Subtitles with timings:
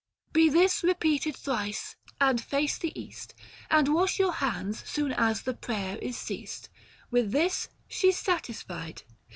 [0.33, 3.35] 133 Be this repeated thrice, and face the East,
[3.69, 6.69] And wash your hands soon as the prayer is ceased.
[7.11, 9.03] With this, she's satisfied.